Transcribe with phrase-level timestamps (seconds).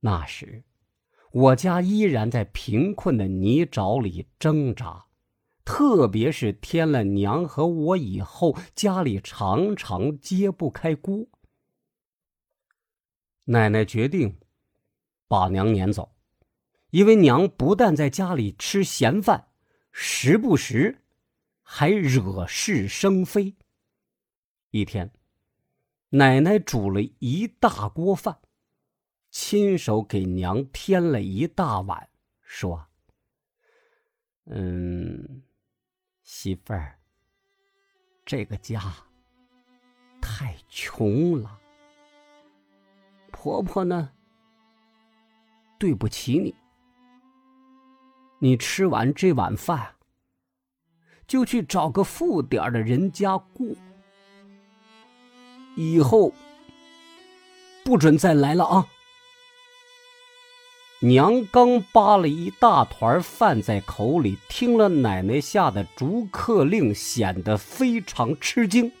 [0.00, 0.64] 那时，
[1.30, 5.06] 我家依然在贫困的泥沼里挣扎，
[5.64, 11.26] 特别是添了娘和我以后，家里常常揭不开锅。
[13.44, 14.38] 奶奶决定
[15.28, 16.14] 把娘撵走，
[16.90, 19.48] 因为娘不但在家里吃闲饭，
[19.92, 21.02] 时不时
[21.62, 23.54] 还惹是生非。
[24.70, 25.12] 一天，
[26.10, 28.38] 奶奶煮了一大锅饭。
[29.30, 32.08] 亲手给娘添了一大碗，
[32.42, 32.88] 说
[34.50, 35.44] ：“嗯，
[36.24, 36.98] 媳妇儿，
[38.24, 38.82] 这个家
[40.20, 41.58] 太穷了。
[43.30, 44.10] 婆婆呢，
[45.78, 46.54] 对不起你。
[48.40, 49.94] 你吃完这碗饭，
[51.28, 53.66] 就去找个富点的人家过，
[55.76, 56.32] 以后
[57.84, 58.88] 不准再来了啊！”
[61.02, 68.92] 娘刚扒了一大团饭在口里，听了奶奶下的逐客令，显得非常吃惊，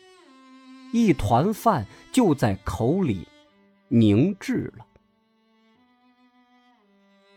[0.94, 3.28] 一团饭就在口里
[3.88, 4.86] 凝滞了。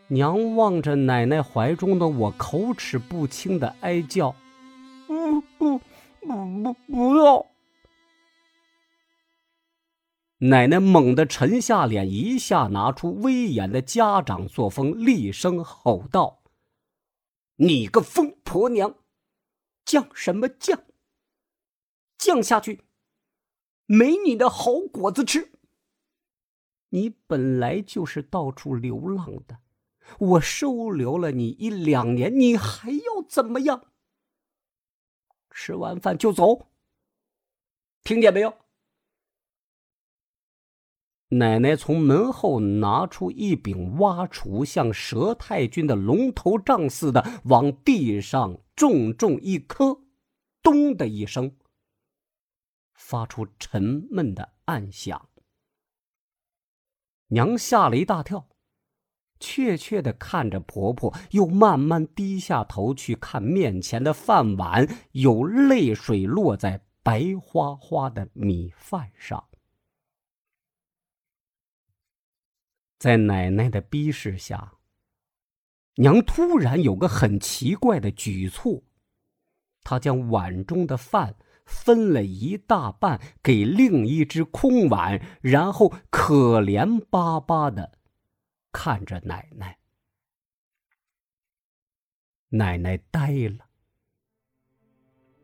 [0.08, 4.34] 娘望着奶奶怀中的我，口齿不清的哀叫
[5.06, 5.78] ：“不不
[6.20, 7.44] 不不不要！”
[10.38, 16.42] 奶奶猛地沉下脸，一下拿出威严的家长作风，厉声吼道
[17.56, 18.96] ：“你个疯婆娘，
[19.86, 20.80] 犟什么犟？
[22.18, 22.82] 犟下去，
[23.86, 25.52] 没你的好果子吃！
[26.88, 29.60] 你本来就是到处流浪的，
[30.18, 33.92] 我收留了你一两年，你还要怎么样？
[35.50, 36.68] 吃完饭就走，
[38.02, 38.52] 听见没有？”
[41.34, 50.00] 奶奶从门后拿出一柄挖锄，像佘太君的龙头杖似的往地上重重一磕，
[50.62, 51.56] 咚的一声，
[52.94, 55.28] 发出沉闷的暗响。
[57.28, 58.46] 娘吓了一大跳，
[59.40, 69.48] 怯怯的看着婆婆，又慢慢低下头去看面前的饭碗，有泪水落在白花花的米饭上。
[73.04, 74.72] 在奶奶的逼视下，
[75.96, 78.82] 娘突然有个很奇怪的举措，
[79.82, 87.98] 她将碗中的饭分了一大半给另一只空碗，然后可怜巴巴的
[88.72, 89.76] 看着奶奶。
[92.48, 93.66] 奶奶呆了。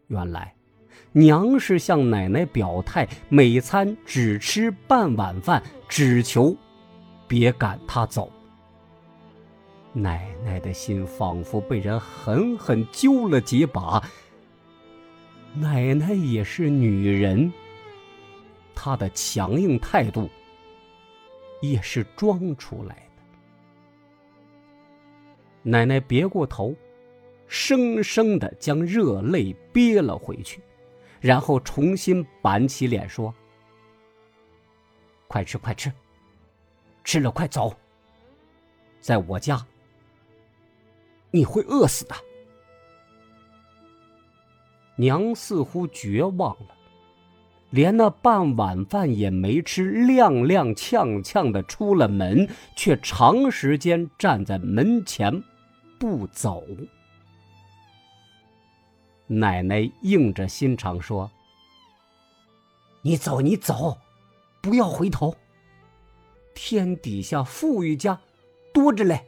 [0.06, 0.56] 原来，
[1.12, 6.56] 娘是向奶奶表态，每餐只吃半碗饭，只求。
[7.30, 8.28] 别赶他走。
[9.92, 14.02] 奶奶的心仿佛被人狠狠揪了几把。
[15.54, 17.52] 奶奶也是女人，
[18.74, 20.28] 她的强硬态度
[21.60, 23.22] 也是装出来的。
[25.62, 26.74] 奶奶别过头，
[27.47, 30.60] 生生的将热泪憋了回去，
[31.20, 33.32] 然后重新板起脸说
[35.28, 35.92] ：“快吃，快吃。”
[37.10, 37.75] 吃了快走，
[39.00, 39.66] 在我家
[41.32, 42.15] 你会饿死的。
[44.94, 46.69] 娘似乎绝望了，
[47.71, 55.42] 连那半碗饭也没吃，踉踉跄跄的出了门，却长时间站在门前
[55.98, 56.62] 不走。
[59.27, 61.28] 奶奶硬着心肠说
[63.03, 63.98] ：“你走，你走，
[64.62, 65.34] 不要回头。”
[66.62, 68.21] 天底下富裕家
[68.71, 69.25] 多着嘞。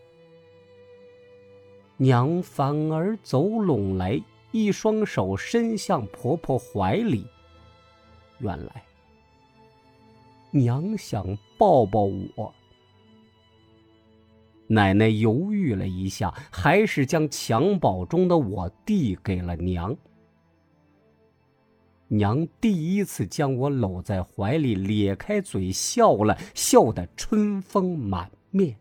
[1.96, 7.24] 娘反而走拢来，一双手伸向婆婆怀里。
[8.38, 8.84] 原来，
[10.50, 11.26] 娘想
[11.56, 12.02] 抱抱
[12.36, 12.52] 我。
[14.66, 19.96] 奶奶犹豫了一下，还是将襁褓中的我递给了娘。
[22.12, 28.76] 娘第一次将我搂在怀里，咧开嘴笑了笑得春风满面。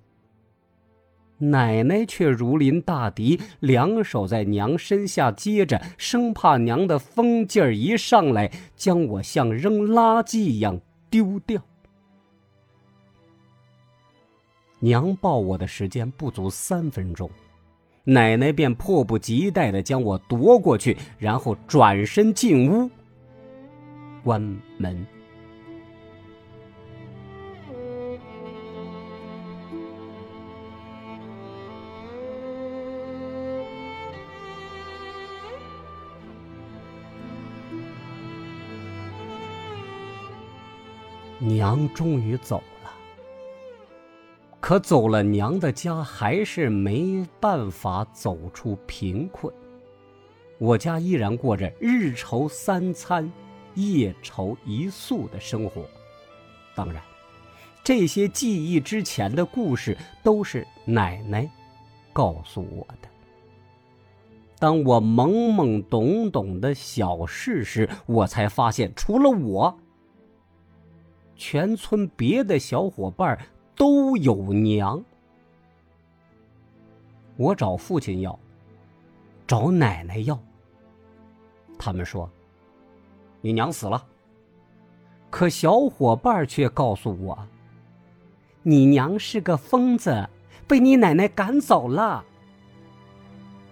[1.38, 11.62] 奶奶却如临大敌，两手在娘身下接着，生怕娘的疯劲儿一上来，将我像扔垃圾一样丢掉。
[14.80, 17.32] 娘抱我的时间不足三分钟，
[18.04, 22.90] 奶奶便迫不及待的将我夺过去，然后转身进屋。
[24.24, 24.42] 关
[24.78, 25.06] 门。
[41.44, 42.92] 娘终于走了
[44.60, 49.52] 可走了娘的家还是没办法走出贫困。
[50.60, 53.30] 我家依然过着日愁三餐
[53.76, 55.84] 夜愁一宿的生活。
[56.76, 57.02] 当然，
[57.84, 61.50] 这些记忆之前的故事都是奶奶
[62.14, 63.10] 告诉我的。
[64.60, 69.76] 当我懵懵懂懂的小事时，我才发现，除了我，
[71.36, 73.38] 全村别的小伙伴
[73.76, 75.04] 都有娘。
[77.38, 78.40] 我找父亲要，
[79.48, 80.40] 找奶奶要。
[81.80, 82.30] 他们说
[83.42, 84.06] ：“你娘死了。”
[85.30, 87.48] 可小伙伴却告诉我
[88.64, 90.30] ：“你娘是个疯子，
[90.68, 92.24] 被你奶奶赶走了。”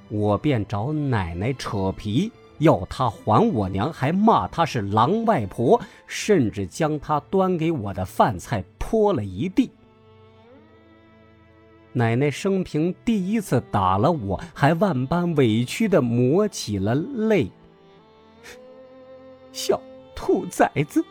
[0.10, 9.70] 我便找奶奶扯皮，要她还我娘，还骂她是狼外婆，甚至将她端给我的饭菜泼了一地。
[11.92, 17.52] 奶奶生平第一次打了我，还万般委屈的抹起了泪。
[19.60, 19.82] 小
[20.16, 21.04] 兔崽子，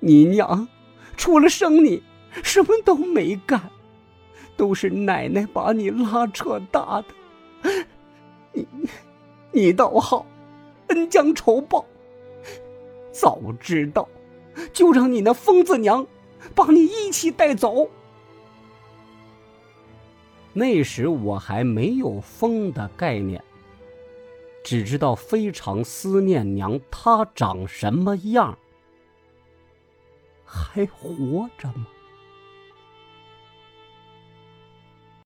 [0.00, 0.68] 你娘
[1.16, 2.02] 除了生你，
[2.42, 3.70] 什么都没干，
[4.54, 7.86] 都是奶奶把你拉扯大的。
[8.52, 8.68] 你，
[9.50, 10.26] 你倒好，
[10.88, 11.86] 恩将仇报。
[13.10, 14.06] 早知道，
[14.74, 16.06] 就让你那疯子娘
[16.54, 17.88] 把你一起带走。
[20.52, 23.42] 那时我还没有疯的概念。
[24.64, 28.58] 只知道非常思念娘，她长什么样？
[30.44, 31.86] 还活着吗？